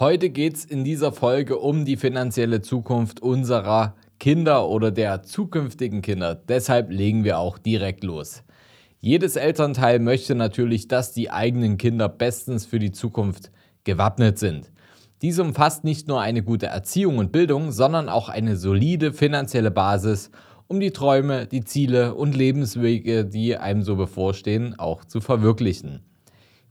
Heute 0.00 0.30
geht 0.30 0.56
es 0.56 0.64
in 0.64 0.82
dieser 0.82 1.12
Folge 1.12 1.56
um 1.56 1.84
die 1.84 1.96
finanzielle 1.96 2.60
Zukunft 2.62 3.22
unserer 3.22 3.94
Kinder 4.18 4.68
oder 4.68 4.90
der 4.90 5.22
zukünftigen 5.22 6.02
Kinder. 6.02 6.34
Deshalb 6.34 6.90
legen 6.90 7.22
wir 7.22 7.38
auch 7.38 7.58
direkt 7.58 8.02
los. 8.02 8.42
Jedes 8.98 9.36
Elternteil 9.36 10.00
möchte 10.00 10.34
natürlich, 10.34 10.88
dass 10.88 11.12
die 11.12 11.30
eigenen 11.30 11.76
Kinder 11.76 12.08
bestens 12.08 12.66
für 12.66 12.80
die 12.80 12.90
Zukunft 12.90 13.52
gewappnet 13.84 14.36
sind. 14.36 14.72
Dies 15.22 15.38
umfasst 15.38 15.84
nicht 15.84 16.08
nur 16.08 16.20
eine 16.20 16.42
gute 16.42 16.66
Erziehung 16.66 17.18
und 17.18 17.30
Bildung, 17.30 17.70
sondern 17.70 18.08
auch 18.08 18.28
eine 18.28 18.56
solide 18.56 19.12
finanzielle 19.12 19.70
Basis, 19.70 20.32
um 20.66 20.80
die 20.80 20.90
Träume, 20.90 21.46
die 21.46 21.62
Ziele 21.62 22.16
und 22.16 22.34
Lebenswege, 22.34 23.24
die 23.24 23.56
einem 23.56 23.82
so 23.82 23.94
bevorstehen, 23.94 24.76
auch 24.76 25.04
zu 25.04 25.20
verwirklichen. 25.20 26.00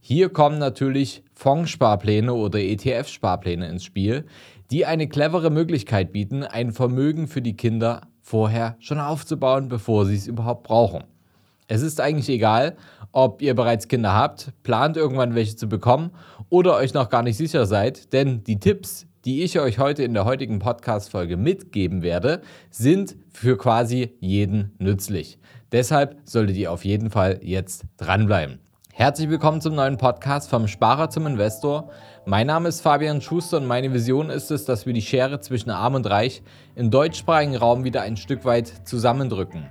Hier 0.06 0.28
kommen 0.28 0.58
natürlich 0.58 1.22
Fondssparpläne 1.32 2.34
oder 2.34 2.58
ETF-Sparpläne 2.58 3.66
ins 3.70 3.84
Spiel, 3.84 4.26
die 4.70 4.84
eine 4.84 5.08
clevere 5.08 5.48
Möglichkeit 5.48 6.12
bieten, 6.12 6.42
ein 6.42 6.72
Vermögen 6.72 7.26
für 7.26 7.40
die 7.40 7.56
Kinder 7.56 8.02
vorher 8.20 8.76
schon 8.80 9.00
aufzubauen, 9.00 9.70
bevor 9.70 10.04
sie 10.04 10.16
es 10.16 10.26
überhaupt 10.26 10.64
brauchen. 10.64 11.04
Es 11.68 11.80
ist 11.80 12.02
eigentlich 12.02 12.28
egal, 12.28 12.76
ob 13.12 13.40
ihr 13.40 13.54
bereits 13.54 13.88
Kinder 13.88 14.12
habt, 14.12 14.52
plant 14.62 14.98
irgendwann 14.98 15.34
welche 15.34 15.56
zu 15.56 15.70
bekommen 15.70 16.10
oder 16.50 16.76
euch 16.76 16.92
noch 16.92 17.08
gar 17.08 17.22
nicht 17.22 17.38
sicher 17.38 17.64
seid, 17.64 18.12
denn 18.12 18.44
die 18.44 18.60
Tipps, 18.60 19.06
die 19.24 19.42
ich 19.42 19.58
euch 19.58 19.78
heute 19.78 20.02
in 20.02 20.12
der 20.12 20.26
heutigen 20.26 20.58
Podcast-Folge 20.58 21.38
mitgeben 21.38 22.02
werde, 22.02 22.42
sind 22.68 23.16
für 23.30 23.56
quasi 23.56 24.14
jeden 24.20 24.74
nützlich. 24.78 25.38
Deshalb 25.72 26.18
solltet 26.24 26.56
ihr 26.56 26.72
auf 26.72 26.84
jeden 26.84 27.08
Fall 27.08 27.40
jetzt 27.42 27.86
dranbleiben. 27.96 28.58
Herzlich 28.96 29.28
willkommen 29.28 29.60
zum 29.60 29.74
neuen 29.74 29.96
Podcast 29.96 30.48
vom 30.48 30.68
Sparer 30.68 31.10
zum 31.10 31.26
Investor. 31.26 31.90
Mein 32.26 32.46
Name 32.46 32.68
ist 32.68 32.80
Fabian 32.80 33.20
Schuster 33.20 33.56
und 33.56 33.66
meine 33.66 33.92
Vision 33.92 34.30
ist 34.30 34.52
es, 34.52 34.66
dass 34.66 34.86
wir 34.86 34.92
die 34.92 35.02
Schere 35.02 35.40
zwischen 35.40 35.70
Arm 35.70 35.96
und 35.96 36.08
Reich 36.08 36.44
im 36.76 36.92
deutschsprachigen 36.92 37.56
Raum 37.56 37.82
wieder 37.82 38.02
ein 38.02 38.16
Stück 38.16 38.44
weit 38.44 38.72
zusammendrücken. 38.84 39.66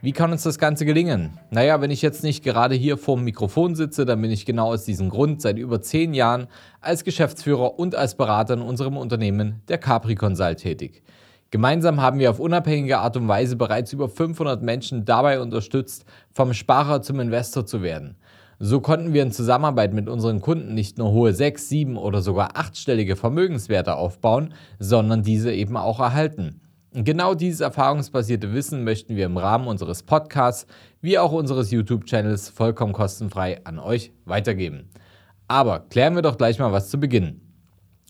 Wie 0.00 0.12
kann 0.12 0.32
uns 0.32 0.44
das 0.44 0.58
Ganze 0.58 0.86
gelingen? 0.86 1.38
Naja, 1.50 1.82
wenn 1.82 1.90
ich 1.90 2.00
jetzt 2.00 2.24
nicht 2.24 2.42
gerade 2.42 2.74
hier 2.74 2.96
vor 2.96 3.16
dem 3.16 3.26
Mikrofon 3.26 3.74
sitze, 3.74 4.06
dann 4.06 4.22
bin 4.22 4.30
ich 4.30 4.46
genau 4.46 4.72
aus 4.72 4.86
diesem 4.86 5.10
Grund 5.10 5.42
seit 5.42 5.58
über 5.58 5.82
zehn 5.82 6.14
Jahren 6.14 6.46
als 6.80 7.04
Geschäftsführer 7.04 7.78
und 7.78 7.94
als 7.94 8.14
Berater 8.14 8.54
in 8.54 8.62
unserem 8.62 8.96
Unternehmen, 8.96 9.60
der 9.68 9.76
Capri 9.76 10.14
Consult, 10.14 10.60
tätig. 10.60 11.02
Gemeinsam 11.54 12.00
haben 12.00 12.18
wir 12.18 12.30
auf 12.30 12.40
unabhängige 12.40 12.98
Art 12.98 13.16
und 13.16 13.28
Weise 13.28 13.54
bereits 13.54 13.92
über 13.92 14.08
500 14.08 14.60
Menschen 14.62 15.04
dabei 15.04 15.38
unterstützt, 15.38 16.04
vom 16.32 16.52
Sparer 16.52 17.02
zum 17.02 17.20
Investor 17.20 17.64
zu 17.64 17.80
werden. 17.80 18.16
So 18.58 18.80
konnten 18.80 19.12
wir 19.12 19.22
in 19.22 19.32
Zusammenarbeit 19.32 19.92
mit 19.92 20.08
unseren 20.08 20.40
Kunden 20.40 20.74
nicht 20.74 20.98
nur 20.98 21.10
hohe 21.10 21.32
sechs, 21.34 21.68
sieben 21.68 21.96
oder 21.96 22.22
sogar 22.22 22.56
achtstellige 22.56 23.16
Vermögenswerte 23.16 23.96
aufbauen, 23.96 24.54
sondern 24.78 25.22
diese 25.22 25.52
eben 25.52 25.76
auch 25.76 26.00
erhalten. 26.00 26.60
Genau 26.92 27.34
dieses 27.34 27.60
erfahrungsbasierte 27.60 28.52
Wissen 28.52 28.84
möchten 28.84 29.16
wir 29.16 29.26
im 29.26 29.36
Rahmen 29.36 29.66
unseres 29.66 30.04
Podcasts 30.04 30.68
wie 31.00 31.18
auch 31.18 31.32
unseres 31.32 31.72
YouTube-Channels 31.72 32.50
vollkommen 32.50 32.92
kostenfrei 32.92 33.60
an 33.64 33.80
euch 33.80 34.12
weitergeben. 34.24 34.90
Aber 35.48 35.80
klären 35.80 36.14
wir 36.14 36.22
doch 36.22 36.38
gleich 36.38 36.60
mal 36.60 36.70
was 36.70 36.90
zu 36.90 37.00
Beginn. 37.00 37.40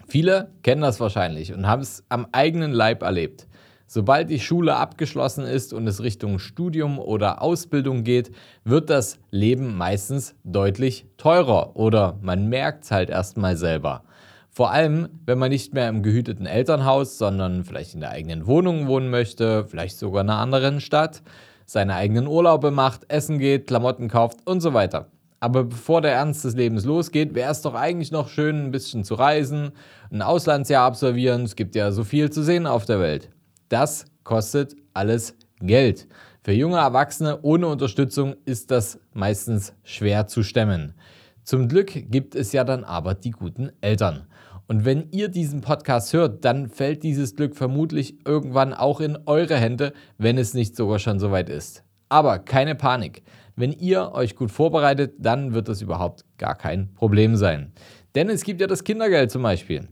Viele 0.06 0.53
kennen 0.62 0.83
das 0.83 1.01
wahrscheinlich 1.01 1.55
und 1.55 1.67
haben 1.67 1.81
es 1.81 2.05
am 2.11 2.27
eigenen 2.33 2.73
Leib 2.73 3.03
erlebt. 3.03 3.48
Sobald 3.95 4.28
die 4.28 4.41
Schule 4.41 4.75
abgeschlossen 4.75 5.45
ist 5.45 5.73
und 5.73 5.87
es 5.87 6.03
Richtung 6.03 6.41
Studium 6.41 6.98
oder 6.98 7.41
Ausbildung 7.41 8.03
geht, 8.03 8.33
wird 8.64 8.91
das 8.91 9.20
Leben 9.31 9.77
meistens 9.77 10.34
deutlich 10.42 11.06
teurer 11.17 11.77
oder 11.77 12.19
man 12.20 12.48
merkt 12.48 12.83
es 12.83 12.91
halt 12.91 13.09
erstmal 13.09 13.56
selber. 13.56 14.03
Vor 14.51 14.73
allem, 14.73 15.11
wenn 15.27 15.39
man 15.39 15.51
nicht 15.51 15.75
mehr 15.75 15.89
im 15.89 16.03
gehüteten 16.03 16.45
Elternhaus, 16.45 17.19
sondern 17.19 17.62
vielleicht 17.62 17.95
in 17.95 18.01
der 18.01 18.11
eigenen 18.11 18.48
Wohnung 18.48 18.89
wohnen 18.89 19.11
möchte, 19.11 19.64
vielleicht 19.64 19.97
sogar 19.97 20.23
in 20.23 20.29
einer 20.29 20.41
anderen 20.41 20.81
Stadt, 20.81 21.23
seine 21.64 21.95
eigenen 21.95 22.27
Urlaube 22.27 22.73
macht, 22.73 23.02
essen 23.07 23.39
geht, 23.39 23.68
Klamotten 23.68 24.08
kauft 24.08 24.45
und 24.45 24.61
so 24.61 24.74
weiter. 24.74 25.07
Aber 25.39 25.63
bevor 25.63 26.01
der 26.01 26.14
Ernst 26.14 26.45
des 26.45 26.57
Lebens 26.57 26.85
losgeht, 26.85 27.36
wäre 27.36 27.52
es 27.52 27.63
doch 27.63 27.74
eigentlich 27.74 28.11
noch 28.11 28.29
schön, 28.29 28.57
ein 28.57 28.70
bisschen 28.73 29.05
zu 29.05 29.14
reisen, 29.14 29.70
ein 30.11 30.20
Auslandsjahr 30.20 30.85
absolvieren. 30.85 31.42
Es 31.45 31.55
gibt 31.55 31.77
ja 31.77 31.92
so 31.92 32.02
viel 32.02 32.30
zu 32.30 32.42
sehen 32.42 32.67
auf 32.67 32.86
der 32.86 32.98
Welt. 32.98 33.30
Das 33.69 34.05
kostet 34.25 34.75
alles 34.92 35.36
Geld. 35.61 36.07
Für 36.42 36.52
junge 36.52 36.77
Erwachsene 36.77 37.41
ohne 37.42 37.69
Unterstützung 37.69 38.35
ist 38.45 38.70
das 38.70 38.98
meistens 39.13 39.73
schwer 39.83 40.27
zu 40.27 40.42
stemmen. 40.42 40.95
Zum 41.42 41.69
Glück 41.69 42.11
gibt 42.11 42.35
es 42.35 42.53
ja 42.53 42.64
dann 42.64 42.85
aber 42.85 43.14
die 43.14 43.30
guten 43.30 43.70
Eltern. 43.80 44.27
Und 44.67 44.85
wenn 44.85 45.11
ihr 45.11 45.29
diesen 45.29 45.61
Podcast 45.61 46.13
hört, 46.13 46.45
dann 46.45 46.69
fällt 46.69 47.03
dieses 47.03 47.36
Glück 47.36 47.55
vermutlich 47.55 48.27
irgendwann 48.27 48.73
auch 48.73 49.01
in 49.01 49.19
eure 49.27 49.57
Hände, 49.57 49.92
wenn 50.17 50.39
es 50.39 50.55
nicht 50.55 50.74
sogar 50.74 50.98
schon 50.98 51.19
soweit 51.19 51.51
ist. 51.51 51.85
Aber 52.08 52.39
keine 52.39 52.74
Panik. 52.74 53.23
Wenn 53.57 53.73
ihr 53.73 54.13
euch 54.13 54.36
gut 54.36 54.51
vorbereitet, 54.51 55.14
dann 55.19 55.55
wird 55.55 55.69
das 55.69 55.83
überhaupt 55.83 56.24
gar 56.39 56.57
kein 56.57 56.92
Problem 56.95 57.36
sein. 57.36 57.73
Denn 58.14 58.29
es 58.29 58.42
gibt 58.42 58.61
ja 58.61 58.67
das 58.67 58.85
Kindergeld 58.85 59.30
zum 59.30 59.42
Beispiel. 59.42 59.89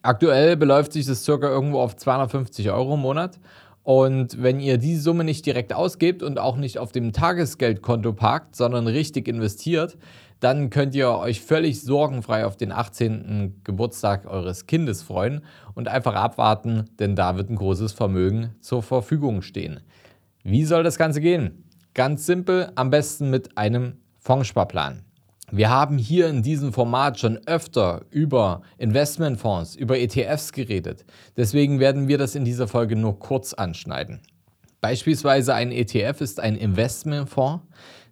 Aktuell 0.00 0.56
beläuft 0.56 0.94
sich 0.94 1.06
das 1.06 1.24
circa 1.24 1.48
irgendwo 1.48 1.80
auf 1.80 1.96
250 1.96 2.70
Euro 2.70 2.94
im 2.94 3.00
Monat. 3.00 3.38
Und 3.82 4.40
wenn 4.40 4.60
ihr 4.60 4.78
diese 4.78 5.02
Summe 5.02 5.24
nicht 5.24 5.44
direkt 5.44 5.72
ausgebt 5.72 6.22
und 6.22 6.38
auch 6.38 6.56
nicht 6.56 6.78
auf 6.78 6.92
dem 6.92 7.12
Tagesgeldkonto 7.12 8.12
parkt, 8.12 8.56
sondern 8.56 8.86
richtig 8.86 9.28
investiert, 9.28 9.98
dann 10.40 10.70
könnt 10.70 10.94
ihr 10.94 11.10
euch 11.10 11.40
völlig 11.40 11.82
sorgenfrei 11.82 12.46
auf 12.46 12.56
den 12.56 12.72
18. 12.72 13.60
Geburtstag 13.62 14.26
eures 14.26 14.66
Kindes 14.66 15.02
freuen 15.02 15.42
und 15.74 15.88
einfach 15.88 16.14
abwarten, 16.14 16.86
denn 16.98 17.14
da 17.14 17.36
wird 17.36 17.50
ein 17.50 17.56
großes 17.56 17.92
Vermögen 17.92 18.54
zur 18.60 18.82
Verfügung 18.82 19.42
stehen. 19.42 19.80
Wie 20.42 20.64
soll 20.64 20.82
das 20.82 20.98
Ganze 20.98 21.20
gehen? 21.20 21.64
Ganz 21.94 22.26
simpel, 22.26 22.72
am 22.74 22.90
besten 22.90 23.30
mit 23.30 23.56
einem 23.56 23.98
Fondssparplan. 24.18 25.04
Wir 25.54 25.68
haben 25.68 25.98
hier 25.98 26.28
in 26.28 26.42
diesem 26.42 26.72
Format 26.72 27.20
schon 27.20 27.38
öfter 27.44 28.06
über 28.08 28.62
Investmentfonds, 28.78 29.76
über 29.76 29.98
ETFs 29.98 30.50
geredet. 30.52 31.04
Deswegen 31.36 31.78
werden 31.78 32.08
wir 32.08 32.16
das 32.16 32.34
in 32.34 32.46
dieser 32.46 32.66
Folge 32.66 32.96
nur 32.96 33.18
kurz 33.18 33.52
anschneiden. 33.52 34.22
Beispielsweise 34.80 35.52
ein 35.52 35.70
ETF 35.70 36.22
ist 36.22 36.40
ein 36.40 36.56
Investmentfonds, 36.56 37.66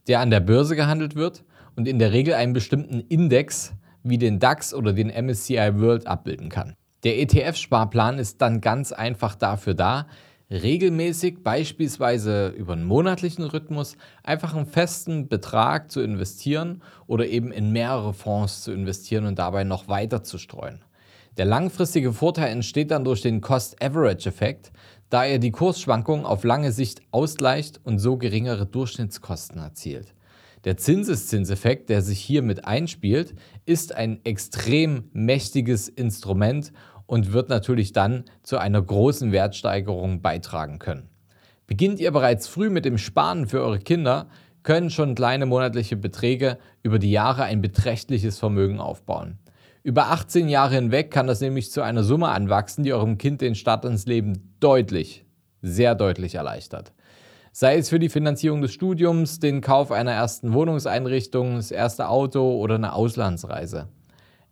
der 0.07 0.21
an 0.21 0.29
der 0.29 0.41
Börse 0.41 0.77
gehandelt 0.77 1.17
wird 1.17 1.43
und 1.77 1.89
in 1.89 1.99
der 1.99 2.13
Regel 2.13 2.35
einen 2.35 2.53
bestimmten 2.53 3.01
Index 3.01 3.73
wie 4.03 4.19
den 4.19 4.39
DAX 4.39 4.75
oder 4.75 4.93
den 4.93 5.09
MSCI 5.09 5.81
World 5.81 6.07
abbilden 6.07 6.51
kann. 6.51 6.75
Der 7.05 7.19
ETF-Sparplan 7.21 8.19
ist 8.19 8.43
dann 8.43 8.61
ganz 8.61 8.93
einfach 8.93 9.35
dafür 9.35 9.73
da, 9.73 10.07
regelmäßig, 10.51 11.43
beispielsweise 11.43 12.49
über 12.49 12.73
einen 12.73 12.85
monatlichen 12.85 13.45
Rhythmus, 13.45 13.97
einfach 14.23 14.55
einen 14.55 14.67
festen 14.67 15.29
Betrag 15.29 15.91
zu 15.91 16.01
investieren 16.01 16.83
oder 17.07 17.27
eben 17.27 17.53
in 17.53 17.71
mehrere 17.71 18.13
Fonds 18.13 18.63
zu 18.63 18.73
investieren 18.73 19.27
und 19.27 19.39
dabei 19.39 19.65
noch 19.65 19.89
weiter 19.89 20.23
zu 20.23 20.39
streuen. 20.39 20.85
Der 21.37 21.45
langfristige 21.45 22.13
Vorteil 22.13 22.49
entsteht 22.49 22.91
dann 22.91 23.05
durch 23.05 23.23
den 23.23 23.41
Cost-Average-Effekt, 23.41 24.73
da 25.09 25.25
er 25.25 25.39
die 25.39 25.53
Kursschwankungen 25.53 26.27
auf 26.27 26.45
lange 26.45 26.73
Sicht 26.73 27.03
ausgleicht 27.13 27.81
und 27.85 27.99
so 27.99 28.17
geringere 28.17 28.67
Durchschnittskosten 28.67 29.59
erzielt. 29.59 30.15
Der 30.65 30.77
Zinseszinseffekt, 30.77 31.89
der 31.89 32.03
sich 32.03 32.21
hier 32.21 32.43
mit 32.43 32.67
einspielt, 32.67 33.35
ist 33.65 33.95
ein 33.95 34.23
extrem 34.25 35.05
mächtiges 35.13 35.89
Instrument 35.89 36.73
und 37.11 37.33
wird 37.33 37.49
natürlich 37.49 37.93
dann 37.93 38.23
zu 38.45 38.59
einer 38.59 38.81
großen 38.81 39.33
Wertsteigerung 39.33 40.23
beitragen 40.23 40.79
können. 40.79 41.09
Beginnt 41.67 41.99
ihr 41.99 42.13
bereits 42.13 42.47
früh 42.47 42.71
mit 42.71 42.85
dem 42.85 42.99
Sparen 42.99 43.49
für 43.49 43.63
eure 43.63 43.81
Kinder, 43.81 44.29
können 44.63 44.91
schon 44.91 45.17
kleine 45.17 45.45
monatliche 45.45 45.97
Beträge 45.97 46.57
über 46.85 47.01
die 47.01 47.11
Jahre 47.11 47.43
ein 47.43 47.63
beträchtliches 47.63 48.39
Vermögen 48.39 48.79
aufbauen. 48.79 49.41
Über 49.83 50.13
18 50.13 50.49
Jahre 50.49 50.77
hinweg 50.77 51.11
kann 51.11 51.27
das 51.27 51.41
nämlich 51.41 51.73
zu 51.73 51.83
einer 51.83 52.05
Summe 52.05 52.29
anwachsen, 52.29 52.85
die 52.85 52.93
eurem 52.93 53.19
Kind 53.19 53.41
den 53.41 53.57
Start 53.57 53.85
ins 53.85 54.07
Leben 54.07 54.55
deutlich, 54.61 55.25
sehr 55.63 55.97
deutlich 55.97 56.37
erleichtert. 56.37 56.93
Sei 57.51 57.77
es 57.77 57.89
für 57.89 57.99
die 57.99 58.09
Finanzierung 58.09 58.63
des 58.63 58.73
Studiums, 58.73 59.41
den 59.41 59.63
Kauf 59.63 59.91
einer 59.91 60.13
ersten 60.13 60.53
Wohnungseinrichtung, 60.53 61.57
das 61.57 61.73
erste 61.73 62.09
Auto 62.09 62.57
oder 62.57 62.77
eine 62.77 62.93
Auslandsreise. 62.93 63.89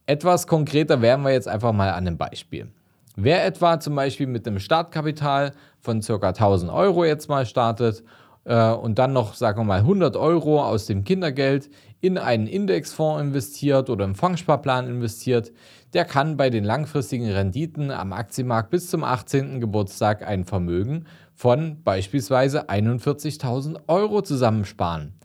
Etwas 0.09 0.47
konkreter 0.47 1.03
werden 1.03 1.23
wir 1.23 1.33
jetzt 1.33 1.49
einfach 1.49 1.75
mal 1.75 1.91
an 1.91 2.07
einem 2.07 2.17
Beispiel. 2.17 2.69
Wer 3.17 3.45
etwa 3.45 3.79
zum 3.79 3.95
Beispiel 3.95 4.27
mit 4.27 4.49
einem 4.49 4.59
Startkapital 4.59 5.53
von 5.81 6.01
ca. 6.01 6.29
1000 6.29 6.73
Euro 6.73 7.05
jetzt 7.05 7.29
mal 7.29 7.45
startet 7.45 8.03
äh, 8.45 8.71
und 8.71 8.99
dann 8.99 9.13
noch, 9.13 9.35
sagen 9.35 9.61
wir 9.61 9.65
mal, 9.65 9.81
100 9.81 10.17
Euro 10.17 10.65
aus 10.65 10.87
dem 10.87 11.05
Kindergeld 11.05 11.69
in 12.01 12.17
einen 12.17 12.47
Indexfonds 12.47 13.21
investiert 13.21 13.91
oder 13.91 14.07
im 14.07 14.15
Fondssparplan 14.15 14.89
investiert, 14.89 15.53
der 15.93 16.07
kann 16.07 16.39
bei 16.39 16.49
den 16.49 16.65
langfristigen 16.65 17.31
Renditen 17.31 17.91
am 17.91 18.15
Aktienmarkt 18.15 18.71
bis 18.71 18.89
zum 18.89 19.05
18. 19.05 19.61
Geburtstag 19.61 20.27
ein 20.27 20.47
Vermögen 20.47 21.05
von 21.35 21.83
beispielsweise 21.83 22.71
41.000 22.71 23.81
Euro 23.89 24.23
zusammensparen. 24.23 25.18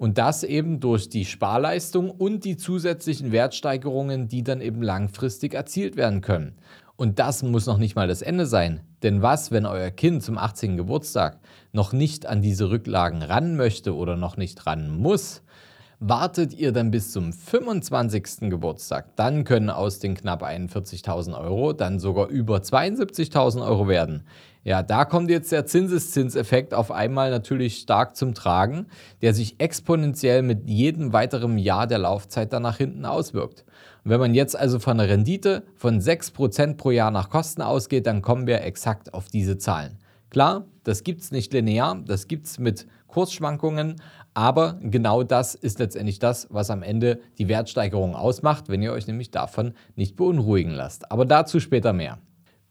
Und 0.00 0.16
das 0.16 0.44
eben 0.44 0.80
durch 0.80 1.10
die 1.10 1.26
Sparleistung 1.26 2.10
und 2.10 2.46
die 2.46 2.56
zusätzlichen 2.56 3.32
Wertsteigerungen, 3.32 4.28
die 4.28 4.42
dann 4.42 4.62
eben 4.62 4.80
langfristig 4.80 5.52
erzielt 5.52 5.98
werden 5.98 6.22
können. 6.22 6.54
Und 6.96 7.18
das 7.18 7.42
muss 7.42 7.66
noch 7.66 7.76
nicht 7.76 7.96
mal 7.96 8.08
das 8.08 8.22
Ende 8.22 8.46
sein. 8.46 8.80
Denn 9.02 9.20
was, 9.20 9.50
wenn 9.50 9.66
euer 9.66 9.90
Kind 9.90 10.22
zum 10.22 10.38
18. 10.38 10.78
Geburtstag 10.78 11.38
noch 11.72 11.92
nicht 11.92 12.24
an 12.24 12.40
diese 12.40 12.70
Rücklagen 12.70 13.20
ran 13.20 13.56
möchte 13.56 13.94
oder 13.94 14.16
noch 14.16 14.38
nicht 14.38 14.66
ran 14.66 14.88
muss? 14.88 15.42
Wartet 16.02 16.54
ihr 16.54 16.72
dann 16.72 16.90
bis 16.90 17.12
zum 17.12 17.30
25. 17.30 18.48
Geburtstag, 18.48 19.14
dann 19.16 19.44
können 19.44 19.68
aus 19.68 19.98
den 19.98 20.14
knapp 20.14 20.42
41.000 20.42 21.38
Euro 21.38 21.74
dann 21.74 21.98
sogar 21.98 22.28
über 22.28 22.56
72.000 22.56 23.62
Euro 23.62 23.86
werden. 23.86 24.22
Ja, 24.64 24.82
da 24.82 25.04
kommt 25.04 25.28
jetzt 25.28 25.52
der 25.52 25.66
Zinseszinseffekt 25.66 26.72
auf 26.72 26.90
einmal 26.90 27.30
natürlich 27.30 27.76
stark 27.76 28.16
zum 28.16 28.32
Tragen, 28.32 28.86
der 29.20 29.34
sich 29.34 29.60
exponentiell 29.60 30.40
mit 30.40 30.70
jedem 30.70 31.12
weiteren 31.12 31.58
Jahr 31.58 31.86
der 31.86 31.98
Laufzeit 31.98 32.54
dann 32.54 32.62
nach 32.62 32.78
hinten 32.78 33.04
auswirkt. 33.04 33.66
Und 34.02 34.10
wenn 34.10 34.20
man 34.20 34.34
jetzt 34.34 34.58
also 34.58 34.78
von 34.78 34.98
einer 34.98 35.10
Rendite 35.10 35.64
von 35.74 36.00
6% 36.00 36.78
pro 36.78 36.92
Jahr 36.92 37.10
nach 37.10 37.28
Kosten 37.28 37.60
ausgeht, 37.60 38.06
dann 38.06 38.22
kommen 38.22 38.46
wir 38.46 38.62
exakt 38.62 39.12
auf 39.12 39.28
diese 39.28 39.58
Zahlen. 39.58 39.98
Klar, 40.30 40.64
das 40.84 41.02
gibt 41.02 41.20
es 41.20 41.30
nicht 41.30 41.52
linear, 41.52 42.00
das 42.06 42.26
gibt 42.26 42.46
es 42.46 42.58
mit 42.58 42.86
Kursschwankungen, 43.10 43.96
aber 44.34 44.78
genau 44.80 45.22
das 45.22 45.54
ist 45.54 45.78
letztendlich 45.78 46.18
das, 46.18 46.46
was 46.50 46.70
am 46.70 46.82
Ende 46.82 47.20
die 47.38 47.48
Wertsteigerung 47.48 48.14
ausmacht, 48.14 48.68
wenn 48.68 48.82
ihr 48.82 48.92
euch 48.92 49.06
nämlich 49.06 49.30
davon 49.30 49.74
nicht 49.96 50.16
beunruhigen 50.16 50.72
lasst. 50.72 51.10
Aber 51.10 51.24
dazu 51.24 51.60
später 51.60 51.92
mehr. 51.92 52.18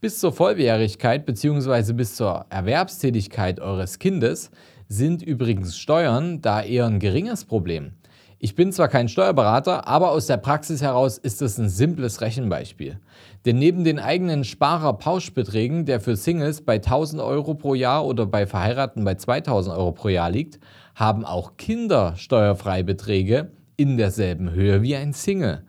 Bis 0.01 0.19
zur 0.19 0.31
Volljährigkeit 0.31 1.25
bzw. 1.25 1.93
bis 1.93 2.15
zur 2.15 2.45
Erwerbstätigkeit 2.49 3.59
eures 3.59 3.99
Kindes 3.99 4.49
sind 4.87 5.21
übrigens 5.21 5.77
Steuern 5.77 6.41
da 6.41 6.63
eher 6.63 6.85
ein 6.85 6.99
geringes 6.99 7.45
Problem. 7.45 7.93
Ich 8.41 8.55
bin 8.55 8.71
zwar 8.71 8.87
kein 8.87 9.09
Steuerberater, 9.09 9.85
aber 9.85 10.11
aus 10.11 10.27
der 10.27 10.37
Praxis 10.37 10.81
heraus 10.81 11.17
ist 11.17 11.41
es 11.41 11.57
ein 11.57 11.67
simples 11.67 12.21
Rechenbeispiel. 12.21 12.97
Denn 13.45 13.59
neben 13.59 13.83
den 13.83 13.99
eigenen 13.99 14.45
Sparer-Pauschbeträgen, 14.45 15.85
der 15.85 15.99
für 15.99 16.15
Singles 16.15 16.61
bei 16.61 16.75
1000 16.75 17.21
Euro 17.21 17.53
pro 17.55 17.73
Jahr 17.73 18.05
oder 18.05 18.25
bei 18.25 18.47
Verheirateten 18.47 19.03
bei 19.03 19.15
2000 19.15 19.75
Euro 19.75 19.91
pro 19.91 20.07
Jahr 20.07 20.31
liegt, 20.31 20.57
haben 20.95 21.25
auch 21.25 21.57
Kinder 21.57 22.15
Steuerfreibeträge 22.15 23.51
in 23.75 23.97
derselben 23.97 24.51
Höhe 24.51 24.81
wie 24.81 24.95
ein 24.95 25.11
Single. 25.11 25.65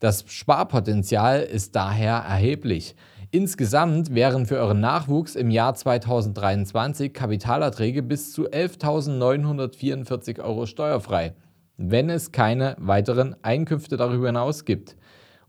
Das 0.00 0.24
Sparpotenzial 0.26 1.42
ist 1.42 1.76
daher 1.76 2.24
erheblich. 2.26 2.96
Insgesamt 3.30 4.14
wären 4.14 4.46
für 4.46 4.56
euren 4.56 4.80
Nachwuchs 4.80 5.34
im 5.34 5.50
Jahr 5.50 5.74
2023 5.74 7.12
Kapitalerträge 7.12 8.02
bis 8.02 8.32
zu 8.32 8.48
11.944 8.48 10.42
Euro 10.42 10.64
steuerfrei, 10.64 11.34
wenn 11.76 12.10
es 12.10 12.32
keine 12.32 12.76
weiteren 12.78 13.36
Einkünfte 13.42 13.96
darüber 13.96 14.26
hinaus 14.26 14.64
gibt. 14.64 14.96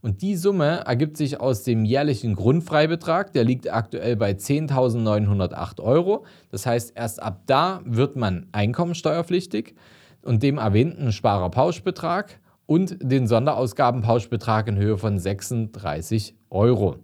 Und 0.00 0.22
die 0.22 0.36
Summe 0.36 0.84
ergibt 0.86 1.16
sich 1.16 1.40
aus 1.40 1.64
dem 1.64 1.84
jährlichen 1.84 2.34
Grundfreibetrag, 2.34 3.32
der 3.32 3.44
liegt 3.44 3.72
aktuell 3.72 4.14
bei 4.16 4.30
10.908 4.30 5.80
Euro. 5.80 6.24
Das 6.50 6.66
heißt, 6.66 6.92
erst 6.94 7.20
ab 7.20 7.42
da 7.46 7.80
wird 7.84 8.14
man 8.14 8.46
einkommensteuerpflichtig 8.52 9.74
und 10.22 10.42
dem 10.42 10.58
erwähnten 10.58 11.10
Sparerpauschbetrag 11.10 12.38
und 12.66 12.96
den 13.02 13.26
Sonderausgabenpauschbetrag 13.26 14.68
in 14.68 14.76
Höhe 14.76 14.98
von 14.98 15.18
36 15.18 16.36
Euro. 16.50 16.96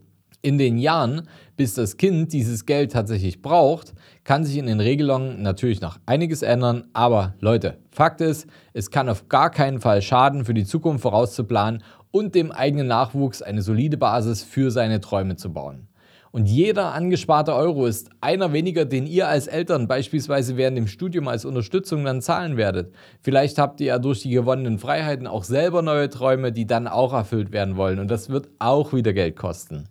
In 0.45 0.59
den 0.59 0.77
Jahren, 0.77 1.27
bis 1.57 1.73
das 1.73 1.97
Kind 1.97 2.35
dieses 2.35 2.67
Geld 2.67 2.93
tatsächlich 2.93 3.41
braucht, 3.41 3.95
kann 4.25 4.45
sich 4.45 4.59
in 4.59 4.67
den 4.67 4.79
Regelungen 4.79 5.41
natürlich 5.41 5.81
noch 5.81 5.99
einiges 6.05 6.43
ändern. 6.43 6.85
Aber 6.93 7.33
Leute, 7.41 7.79
Fakt 7.91 8.21
ist, 8.21 8.47
es 8.75 8.91
kann 8.91 9.09
auf 9.09 9.31
gar 9.31 9.49
keinen 9.49 9.81
Fall 9.81 10.03
schaden, 10.03 10.45
für 10.45 10.53
die 10.53 10.67
Zukunft 10.67 11.01
vorauszuplanen 11.01 11.83
und 12.11 12.35
dem 12.35 12.53
eigenen 12.53 12.89
Nachwuchs 12.89 13.41
eine 13.41 13.63
solide 13.63 13.97
Basis 13.97 14.43
für 14.43 14.71
seine 14.71 15.01
Träume 15.01 15.37
zu 15.37 15.51
bauen. 15.51 15.89
Und 16.31 16.45
jeder 16.45 16.93
angesparte 16.93 17.55
Euro 17.55 17.87
ist 17.87 18.11
einer 18.21 18.53
weniger, 18.53 18.85
den 18.85 19.07
ihr 19.07 19.29
als 19.29 19.47
Eltern 19.47 19.89
beispielsweise 19.89 20.59
während 20.59 20.77
dem 20.77 20.89
Studium 20.89 21.27
als 21.27 21.47
Unterstützung 21.47 22.05
dann 22.05 22.21
zahlen 22.21 22.59
werdet. 22.59 22.93
Vielleicht 23.23 23.57
habt 23.57 23.81
ihr 23.81 23.87
ja 23.87 23.99
durch 23.99 24.21
die 24.21 24.31
gewonnenen 24.31 24.79
Freiheiten 24.79 25.27
auch 25.27 25.45
selber 25.45 25.81
neue 25.81 26.11
Träume, 26.11 26.53
die 26.53 26.67
dann 26.67 26.87
auch 26.87 27.15
erfüllt 27.15 27.51
werden 27.51 27.79
wollen. 27.79 27.99
Und 27.99 28.11
das 28.11 28.29
wird 28.29 28.51
auch 28.59 28.93
wieder 28.93 29.15
Geld 29.15 29.37
kosten. 29.37 29.89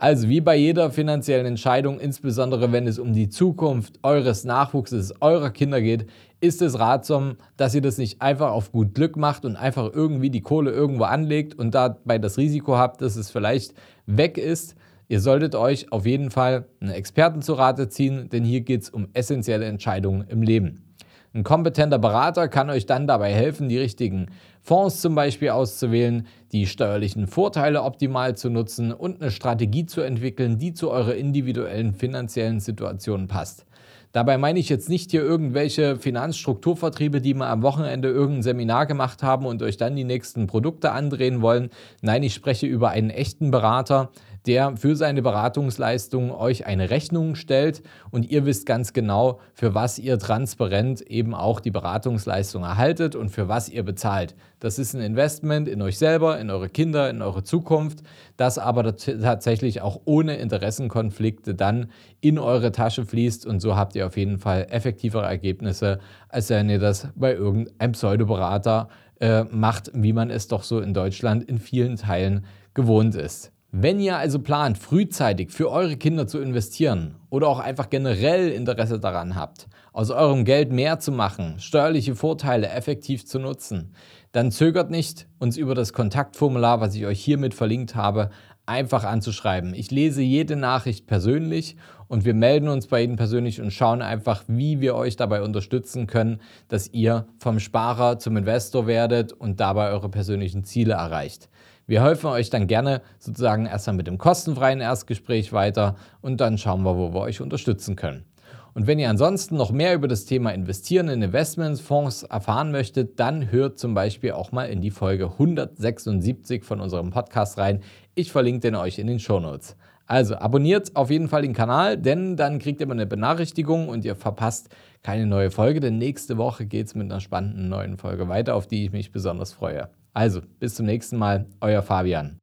Also 0.00 0.28
wie 0.28 0.40
bei 0.40 0.54
jeder 0.54 0.92
finanziellen 0.92 1.44
Entscheidung, 1.44 1.98
insbesondere 1.98 2.70
wenn 2.70 2.86
es 2.86 3.00
um 3.00 3.14
die 3.14 3.28
Zukunft 3.28 3.98
eures 4.04 4.44
Nachwuchses, 4.44 5.12
eurer 5.20 5.50
Kinder 5.50 5.82
geht, 5.82 6.06
ist 6.40 6.62
es 6.62 6.78
ratsam, 6.78 7.36
dass 7.56 7.74
ihr 7.74 7.80
das 7.80 7.98
nicht 7.98 8.22
einfach 8.22 8.52
auf 8.52 8.70
gut 8.70 8.94
Glück 8.94 9.16
macht 9.16 9.44
und 9.44 9.56
einfach 9.56 9.92
irgendwie 9.92 10.30
die 10.30 10.40
Kohle 10.40 10.70
irgendwo 10.70 11.02
anlegt 11.02 11.58
und 11.58 11.74
dabei 11.74 12.18
das 12.18 12.38
Risiko 12.38 12.76
habt, 12.76 13.02
dass 13.02 13.16
es 13.16 13.32
vielleicht 13.32 13.74
weg 14.06 14.38
ist. 14.38 14.76
Ihr 15.08 15.20
solltet 15.20 15.56
euch 15.56 15.90
auf 15.90 16.06
jeden 16.06 16.30
Fall 16.30 16.68
einen 16.80 16.92
Experten 16.92 17.42
zu 17.42 17.54
Rate 17.54 17.88
ziehen, 17.88 18.28
denn 18.28 18.44
hier 18.44 18.60
geht 18.60 18.82
es 18.82 18.90
um 18.90 19.08
essentielle 19.14 19.66
Entscheidungen 19.66 20.28
im 20.28 20.42
Leben. 20.42 20.87
Ein 21.34 21.44
kompetenter 21.44 21.98
Berater 21.98 22.48
kann 22.48 22.70
euch 22.70 22.86
dann 22.86 23.06
dabei 23.06 23.32
helfen, 23.32 23.68
die 23.68 23.78
richtigen 23.78 24.26
Fonds 24.62 25.00
zum 25.00 25.14
Beispiel 25.14 25.50
auszuwählen, 25.50 26.26
die 26.52 26.66
steuerlichen 26.66 27.26
Vorteile 27.26 27.82
optimal 27.82 28.36
zu 28.36 28.48
nutzen 28.48 28.92
und 28.92 29.20
eine 29.20 29.30
Strategie 29.30 29.84
zu 29.84 30.00
entwickeln, 30.00 30.58
die 30.58 30.72
zu 30.72 30.90
eurer 30.90 31.14
individuellen 31.14 31.92
finanziellen 31.92 32.60
Situation 32.60 33.28
passt. 33.28 33.66
Dabei 34.12 34.38
meine 34.38 34.58
ich 34.58 34.70
jetzt 34.70 34.88
nicht 34.88 35.10
hier 35.10 35.22
irgendwelche 35.22 35.96
Finanzstrukturvertriebe, 35.96 37.20
die 37.20 37.34
mal 37.34 37.50
am 37.50 37.62
Wochenende 37.62 38.08
irgendein 38.08 38.42
Seminar 38.42 38.86
gemacht 38.86 39.22
haben 39.22 39.44
und 39.44 39.62
euch 39.62 39.76
dann 39.76 39.96
die 39.96 40.04
nächsten 40.04 40.46
Produkte 40.46 40.92
andrehen 40.92 41.42
wollen. 41.42 41.68
Nein, 42.00 42.22
ich 42.22 42.32
spreche 42.32 42.66
über 42.66 42.88
einen 42.88 43.10
echten 43.10 43.50
Berater, 43.50 44.10
der 44.48 44.78
für 44.78 44.96
seine 44.96 45.20
Beratungsleistung 45.20 46.32
euch 46.32 46.66
eine 46.66 46.88
Rechnung 46.88 47.34
stellt 47.34 47.82
und 48.10 48.30
ihr 48.30 48.46
wisst 48.46 48.64
ganz 48.64 48.94
genau, 48.94 49.40
für 49.52 49.74
was 49.74 49.98
ihr 49.98 50.18
transparent 50.18 51.02
eben 51.02 51.34
auch 51.34 51.60
die 51.60 51.70
Beratungsleistung 51.70 52.64
erhaltet 52.64 53.14
und 53.14 53.28
für 53.28 53.48
was 53.48 53.68
ihr 53.68 53.82
bezahlt. 53.82 54.34
Das 54.58 54.78
ist 54.78 54.94
ein 54.94 55.02
Investment 55.02 55.68
in 55.68 55.82
euch 55.82 55.98
selber, 55.98 56.40
in 56.40 56.48
eure 56.48 56.70
Kinder, 56.70 57.10
in 57.10 57.20
eure 57.20 57.44
Zukunft, 57.44 58.02
das 58.38 58.56
aber 58.56 58.96
tatsächlich 58.96 59.82
auch 59.82 60.00
ohne 60.06 60.36
Interessenkonflikte 60.36 61.54
dann 61.54 61.90
in 62.22 62.38
eure 62.38 62.72
Tasche 62.72 63.04
fließt 63.04 63.44
und 63.44 63.60
so 63.60 63.76
habt 63.76 63.94
ihr 63.96 64.06
auf 64.06 64.16
jeden 64.16 64.38
Fall 64.38 64.66
effektivere 64.70 65.26
Ergebnisse, 65.26 65.98
als 66.30 66.48
wenn 66.48 66.70
ihr 66.70 66.78
das 66.78 67.08
bei 67.16 67.34
irgendeinem 67.34 67.92
Pseudoberater 67.92 68.88
äh, 69.20 69.44
macht, 69.44 69.90
wie 69.92 70.14
man 70.14 70.30
es 70.30 70.48
doch 70.48 70.62
so 70.62 70.80
in 70.80 70.94
Deutschland 70.94 71.44
in 71.44 71.58
vielen 71.58 71.96
Teilen 71.96 72.46
gewohnt 72.72 73.14
ist. 73.14 73.52
Wenn 73.70 74.00
ihr 74.00 74.16
also 74.16 74.38
plant, 74.38 74.78
frühzeitig 74.78 75.50
für 75.50 75.70
eure 75.70 75.98
Kinder 75.98 76.26
zu 76.26 76.40
investieren 76.40 77.16
oder 77.28 77.48
auch 77.48 77.58
einfach 77.58 77.90
generell 77.90 78.48
Interesse 78.48 78.98
daran 78.98 79.34
habt, 79.34 79.68
aus 79.92 80.10
eurem 80.10 80.46
Geld 80.46 80.72
mehr 80.72 81.00
zu 81.00 81.12
machen, 81.12 81.56
steuerliche 81.58 82.14
Vorteile 82.14 82.70
effektiv 82.70 83.26
zu 83.26 83.38
nutzen, 83.38 83.92
dann 84.32 84.50
zögert 84.52 84.90
nicht, 84.90 85.28
uns 85.38 85.58
über 85.58 85.74
das 85.74 85.92
Kontaktformular, 85.92 86.80
was 86.80 86.94
ich 86.94 87.04
euch 87.04 87.22
hiermit 87.22 87.52
verlinkt 87.52 87.94
habe, 87.94 88.30
einfach 88.64 89.04
anzuschreiben. 89.04 89.74
Ich 89.74 89.90
lese 89.90 90.22
jede 90.22 90.56
Nachricht 90.56 91.06
persönlich 91.06 91.76
und 92.06 92.24
wir 92.24 92.34
melden 92.34 92.68
uns 92.68 92.86
bei 92.86 93.02
Ihnen 93.02 93.16
persönlich 93.16 93.60
und 93.60 93.70
schauen 93.70 94.00
einfach, 94.00 94.44
wie 94.46 94.80
wir 94.80 94.94
euch 94.94 95.16
dabei 95.16 95.42
unterstützen 95.42 96.06
können, 96.06 96.40
dass 96.68 96.88
ihr 96.88 97.26
vom 97.38 97.60
Sparer 97.60 98.18
zum 98.18 98.38
Investor 98.38 98.86
werdet 98.86 99.34
und 99.34 99.60
dabei 99.60 99.90
eure 99.90 100.08
persönlichen 100.08 100.64
Ziele 100.64 100.94
erreicht. 100.94 101.50
Wir 101.88 102.04
helfen 102.04 102.26
euch 102.26 102.50
dann 102.50 102.66
gerne 102.66 103.00
sozusagen 103.18 103.64
erstmal 103.64 103.96
mit 103.96 104.06
dem 104.06 104.18
kostenfreien 104.18 104.82
Erstgespräch 104.82 105.54
weiter 105.54 105.96
und 106.20 106.38
dann 106.38 106.58
schauen 106.58 106.82
wir, 106.82 106.98
wo 106.98 107.14
wir 107.14 107.20
euch 107.20 107.40
unterstützen 107.40 107.96
können. 107.96 108.26
Und 108.74 108.86
wenn 108.86 108.98
ihr 108.98 109.08
ansonsten 109.08 109.56
noch 109.56 109.72
mehr 109.72 109.94
über 109.94 110.06
das 110.06 110.26
Thema 110.26 110.50
Investieren 110.50 111.08
in 111.08 111.22
Investmentsfonds 111.22 112.24
erfahren 112.24 112.72
möchtet, 112.72 113.18
dann 113.18 113.50
hört 113.50 113.78
zum 113.78 113.94
Beispiel 113.94 114.32
auch 114.32 114.52
mal 114.52 114.66
in 114.66 114.82
die 114.82 114.90
Folge 114.90 115.30
176 115.32 116.62
von 116.62 116.82
unserem 116.82 117.08
Podcast 117.08 117.56
rein. 117.56 117.80
Ich 118.14 118.32
verlinke 118.32 118.60
den 118.60 118.74
euch 118.74 118.98
in 118.98 119.06
den 119.06 119.18
Show 119.18 119.40
Notes. 119.40 119.74
Also 120.04 120.36
abonniert 120.36 120.94
auf 120.94 121.10
jeden 121.10 121.28
Fall 121.28 121.40
den 121.40 121.54
Kanal, 121.54 121.96
denn 121.96 122.36
dann 122.36 122.58
kriegt 122.58 122.80
ihr 122.80 122.84
immer 122.84 122.92
eine 122.92 123.06
Benachrichtigung 123.06 123.88
und 123.88 124.04
ihr 124.04 124.14
verpasst 124.14 124.68
keine 125.02 125.24
neue 125.24 125.50
Folge, 125.50 125.80
denn 125.80 125.96
nächste 125.96 126.36
Woche 126.36 126.66
geht 126.66 126.88
es 126.88 126.94
mit 126.94 127.10
einer 127.10 127.20
spannenden 127.20 127.70
neuen 127.70 127.96
Folge 127.96 128.28
weiter, 128.28 128.56
auf 128.56 128.66
die 128.66 128.84
ich 128.84 128.92
mich 128.92 129.10
besonders 129.10 129.54
freue. 129.54 129.88
Also, 130.18 130.40
bis 130.58 130.74
zum 130.74 130.84
nächsten 130.86 131.16
Mal, 131.16 131.46
euer 131.60 131.80
Fabian. 131.80 132.40